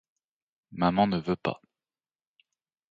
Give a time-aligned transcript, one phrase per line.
[0.71, 1.61] Maman ne veut pas.